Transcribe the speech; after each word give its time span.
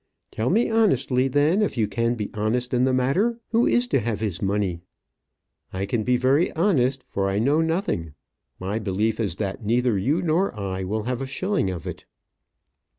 "Tell 0.31 0.49
me 0.49 0.67
honestly, 0.67 1.27
then, 1.27 1.61
if 1.61 1.77
you 1.77 1.87
can 1.87 2.15
be 2.15 2.31
honest 2.33 2.73
in 2.73 2.85
the 2.85 2.91
matter, 2.91 3.39
who 3.49 3.67
is 3.67 3.85
to 3.89 3.99
have 3.99 4.19
his 4.19 4.41
money?" 4.41 4.81
"I 5.71 5.85
can 5.85 6.01
be 6.01 6.17
very 6.17 6.51
honest, 6.53 7.03
for 7.03 7.29
I 7.29 7.37
know 7.37 7.61
nothing. 7.61 8.15
My 8.59 8.79
belief 8.79 9.19
is 9.19 9.35
that 9.35 9.63
neither 9.63 9.99
you 9.99 10.23
nor 10.23 10.59
I 10.59 10.83
will 10.85 11.03
have 11.03 11.21
a 11.21 11.27
shilling 11.27 11.69
of 11.69 11.85
it." 11.85 12.05